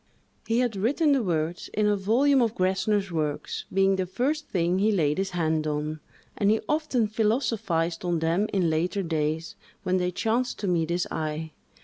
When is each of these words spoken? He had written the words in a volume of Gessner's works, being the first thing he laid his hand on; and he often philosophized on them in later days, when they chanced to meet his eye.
He 0.47 0.61
had 0.61 0.75
written 0.75 1.11
the 1.11 1.21
words 1.21 1.69
in 1.75 1.85
a 1.85 1.95
volume 1.95 2.41
of 2.41 2.55
Gessner's 2.57 3.11
works, 3.11 3.65
being 3.71 3.97
the 3.97 4.07
first 4.07 4.47
thing 4.47 4.79
he 4.79 4.91
laid 4.91 5.19
his 5.19 5.29
hand 5.29 5.67
on; 5.67 5.99
and 6.35 6.49
he 6.49 6.59
often 6.67 7.05
philosophized 7.05 8.03
on 8.03 8.17
them 8.17 8.47
in 8.51 8.71
later 8.71 9.03
days, 9.03 9.55
when 9.83 9.97
they 9.97 10.09
chanced 10.09 10.57
to 10.57 10.67
meet 10.67 10.89
his 10.89 11.07
eye. 11.11 11.51